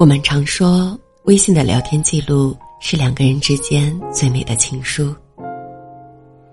[0.00, 5.14] 我们常说，微信的聊天记录是两个人之间最美的情书，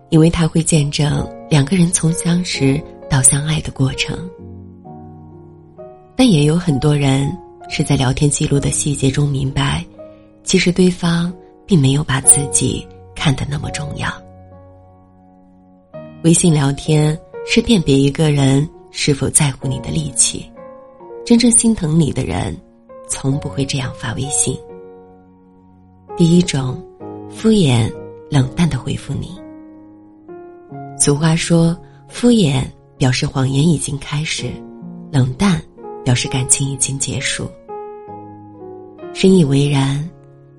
[0.09, 2.77] 因为它会见证两个人从相识
[3.09, 4.19] 到相爱的过程。
[6.13, 7.31] 但也有很多人
[7.69, 9.81] 是在聊天记录的细节中明白，
[10.43, 11.33] 其实对方
[11.65, 14.09] 并没有把自己看得那么重要。
[16.25, 20.51] 微信聊天是辨别一个人是否在乎你的利器，
[21.25, 22.53] 真正心疼你的人，
[23.07, 24.57] 从不会这样发微信。
[26.15, 26.83] 第一种，
[27.29, 27.91] 敷衍
[28.29, 29.39] 冷淡的回复你。
[30.97, 31.77] 俗话说，
[32.07, 32.63] 敷衍
[32.97, 34.51] 表示谎言已经开始，
[35.11, 35.61] 冷淡。
[36.05, 37.51] 表示感情已经结束，
[39.13, 40.09] 深以为然。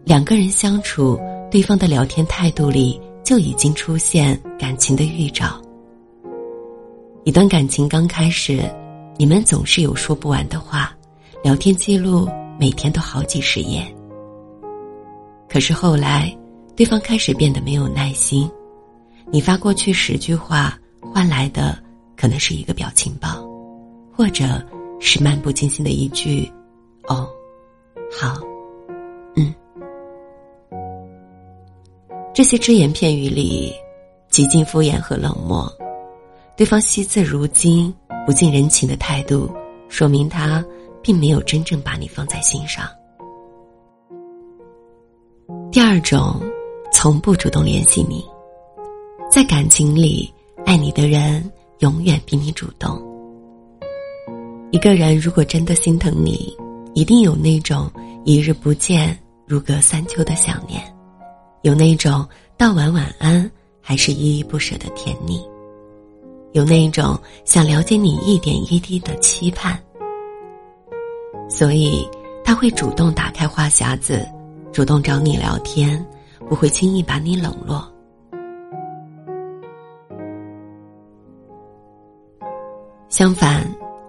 [0.04, 1.18] 两个人相处，
[1.50, 5.58] 对方的聊天态度里就已经出现感情的预兆。
[7.24, 8.62] 一段感情刚开始，
[9.16, 10.94] 你们总是有说不完的话，
[11.42, 13.82] 聊天记录每天都好几十页。
[15.48, 16.36] 可是后来，
[16.76, 18.50] 对方开始变得没有耐心，
[19.30, 21.78] 你发过去十句话，换来的
[22.16, 23.28] 可能是一个表情包，
[24.12, 24.64] 或者。
[25.00, 26.50] 是漫不经心的一句
[27.06, 27.28] “哦，
[28.10, 28.36] 好，
[29.36, 29.54] 嗯”，
[32.34, 33.72] 这些只言片语里，
[34.28, 35.72] 极尽敷衍和冷漠。
[36.56, 37.94] 对方惜字如金、
[38.26, 39.48] 不近人情的态度，
[39.88, 40.64] 说明他
[41.08, 42.86] 并没有真正把你放在心上。
[45.72, 46.38] 第二种，
[46.92, 48.22] 从不主动联系你，
[49.32, 50.30] 在感情里，
[50.66, 53.02] 爱你的人永远比你主动。
[54.70, 56.54] 一个人如果真的心疼你，
[56.92, 57.90] 一定有那种
[58.26, 60.94] 一日不见如隔三秋的想念，
[61.62, 62.22] 有那种
[62.58, 63.50] 道完晚安
[63.80, 65.42] 还是依依不舍的甜蜜，
[66.52, 69.82] 有那种想了解你一点一滴的期盼。
[71.48, 72.08] 所以
[72.44, 74.26] 他会主动打开话匣子，
[74.72, 76.04] 主动找你聊天，
[76.48, 77.90] 不会轻易把你冷落。
[83.08, 83.66] 相反。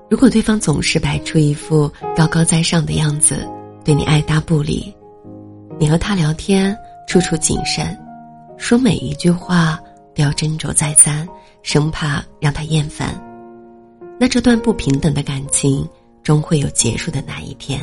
[0.10, 3.48] 如果对方总是摆出一副高高在上的样子，
[3.86, 4.92] 对你爱搭不理，
[5.78, 6.76] 你和他聊天
[7.08, 7.96] 处处谨慎，
[8.58, 9.80] 说每一句话
[10.16, 11.30] 都要斟酌再三，
[11.62, 13.14] 生怕让他厌烦，
[14.20, 15.88] 那这段不平等的感情
[16.30, 17.82] 终会有结束的那一天。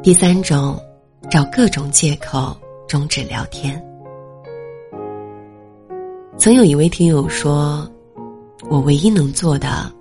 [0.00, 0.80] 第三种，
[1.28, 2.56] 找各种借口
[2.86, 3.84] 终止聊天。
[6.38, 7.84] 曾有一位听友说。
[8.68, 9.92] 我唯一能做的，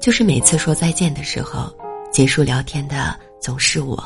[0.00, 1.72] 就是每次说再见的时候，
[2.12, 3.96] 结束聊天的总是我，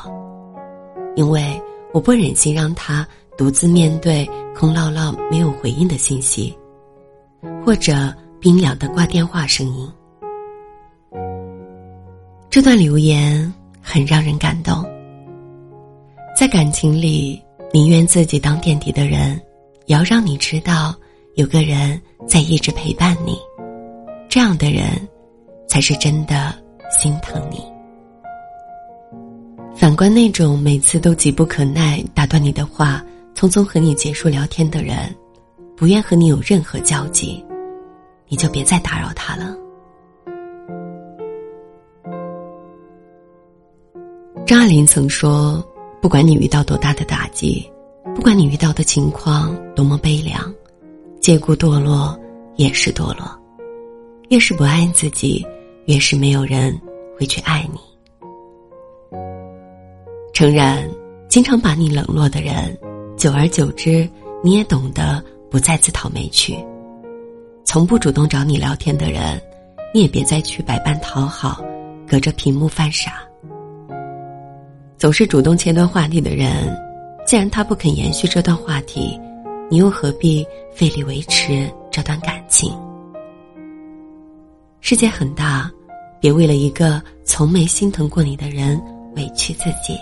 [1.15, 1.61] 因为
[1.91, 6.57] 我不忍心让他独自面对空落落没有回应的信息，
[7.63, 9.91] 或者冰凉的挂电话声音。
[12.49, 14.83] 这段留言很让人感动。
[16.35, 17.39] 在感情里，
[17.71, 19.39] 宁愿自己当垫底的人，
[19.85, 20.95] 也要让你知道，
[21.35, 23.37] 有个人在一直陪伴你。
[24.27, 24.85] 这样的人，
[25.67, 26.55] 才是真的
[26.89, 27.61] 心疼你。
[29.75, 33.03] 反观那种每次都急不可耐打断你的话，
[33.35, 35.15] 匆匆和你结束聊天的人，
[35.77, 37.45] 不愿和你有任何交集，
[38.27, 39.55] 你就别再打扰他了。
[44.49, 45.63] 张爱玲曾说
[46.01, 47.71] ：“不管你遇到多大的打击，
[48.15, 50.51] 不管你遇到的情况多么悲凉，
[51.21, 52.19] 借故堕落
[52.55, 53.29] 也是堕落。”
[54.29, 55.45] 越是不爱自己，
[55.85, 56.75] 越是没有人
[57.15, 57.79] 会去爱你。
[60.33, 60.83] 诚然，
[61.27, 62.75] 经常把你冷落的人，
[63.15, 64.09] 久而久之，
[64.43, 66.55] 你也懂得不再自讨没趣；
[67.63, 69.39] 从不主动找你聊天的人，
[69.93, 71.63] 你也别再去百般讨好，
[72.07, 73.28] 隔着屏幕犯傻。
[74.99, 76.77] 总是主动切断话题的人，
[77.25, 79.17] 既然他不肯延续这段话题，
[79.71, 82.77] 你又何必费力维持这段感情？
[84.81, 85.71] 世界很大，
[86.19, 88.77] 别为了一个从没心疼过你的人
[89.15, 89.97] 委屈自己。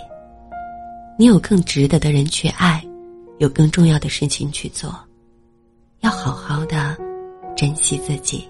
[1.16, 2.84] 你有更值得的人去爱，
[3.38, 4.92] 有更重要的事情去做，
[6.00, 6.96] 要好好的
[7.56, 8.48] 珍惜自己。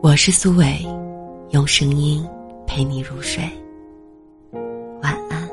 [0.00, 0.78] 我是苏伟，
[1.50, 2.24] 用声音
[2.64, 3.42] 陪你入睡
[5.02, 5.48] 晚安。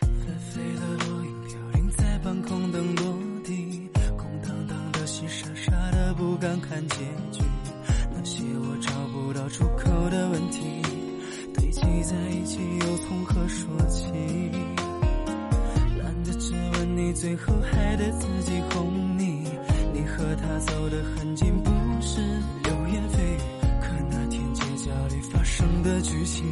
[0.00, 7.33] 纷飞的落影凋零在半空的落地空荡荡的心傻傻的不敢看见。
[12.04, 14.12] 在一起又从何说起？
[16.02, 19.48] 懒得质问你，最后害得自己哄你。
[19.94, 21.70] 你和他走得很近，不
[22.02, 23.38] 是流言蜚语，
[23.80, 26.44] 可那天街角里发生的剧情，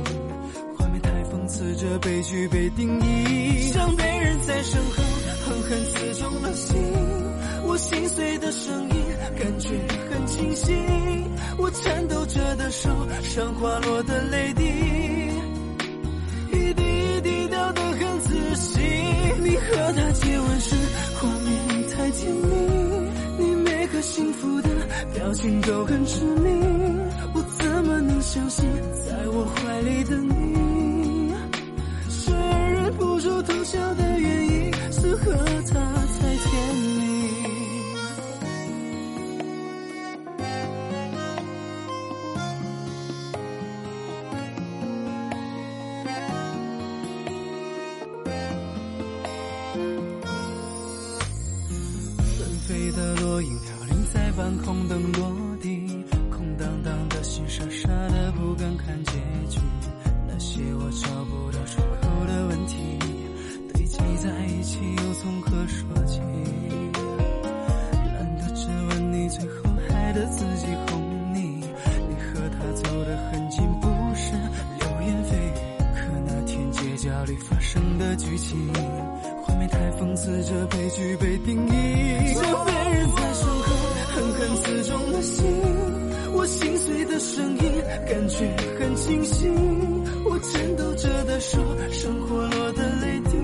[0.78, 5.02] 画面太讽刺，这悲剧被定义，像被人在身后
[5.44, 6.78] 狠狠刺中了心。
[7.64, 8.96] 我心碎的声音，
[9.38, 9.68] 感觉
[10.10, 10.72] 很清晰。
[11.58, 12.88] 我颤抖着的手，
[13.22, 14.64] 像滑落的泪滴，
[16.74, 18.80] 滴一滴掉得很仔细。
[19.42, 20.74] 你和他接吻时，
[21.14, 22.48] 画面太甜蜜，
[23.38, 24.68] 你每个幸福的
[25.14, 26.60] 表情都很致命。
[27.34, 28.64] 我怎么能相信，
[29.06, 31.32] 在我怀里的你，
[32.08, 34.11] 是忍不住偷笑的
[53.42, 55.86] 的落英飘零在半空等落地，
[56.30, 59.12] 空荡荡的心傻傻的不敢看结
[59.48, 59.58] 局。
[60.28, 62.76] 那些我找不到出口的问题，
[63.72, 66.20] 堆积在一起又从何说起？
[68.14, 71.64] 懒得质问你，最后害得自己哄你。
[72.08, 74.32] 你和他走得很近，不是
[74.78, 75.58] 流言蜚语，
[75.96, 78.72] 可那天街角里发生的剧情。
[79.44, 81.72] 画面太讽刺，这悲剧被定义，
[85.22, 85.46] 心。
[86.34, 89.48] 我心碎的声音，感觉很清晰。
[90.24, 91.58] 我颤抖着的手，
[91.90, 93.36] 生活落的泪滴，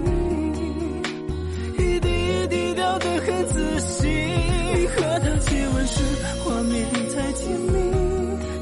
[1.82, 4.08] 一滴一滴掉的很仔细。
[4.08, 6.02] 你和他接吻时，
[6.44, 7.76] 画面太甜蜜，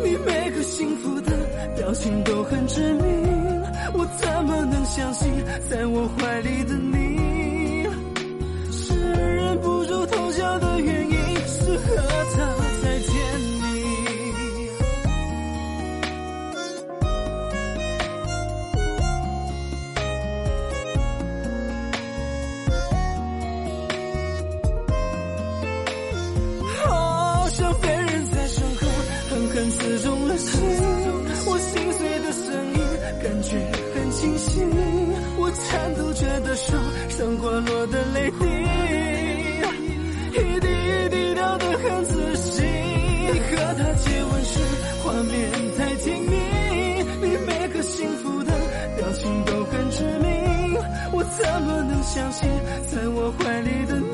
[0.04, 1.32] 你每个幸福的
[1.76, 3.02] 表情都很致命。
[3.94, 5.30] 我怎么能相信，
[5.70, 6.96] 在我怀里的你，
[29.78, 30.60] 刺中了心，
[31.46, 32.44] 我心碎的声
[32.74, 32.80] 音
[33.22, 33.56] 感觉
[33.94, 34.60] 很清晰，
[35.38, 36.76] 我颤抖着的手
[37.10, 38.44] 像滑落的泪滴，
[40.32, 42.62] 一滴一滴掉得很仔细。
[42.62, 44.58] 你和他接吻时，
[45.02, 45.34] 画面
[45.76, 46.32] 太甜蜜，
[47.20, 48.52] 你每个幸福的
[48.96, 50.74] 表情都很致命，
[51.12, 52.48] 我怎么能相信，
[52.90, 54.05] 在我怀里的？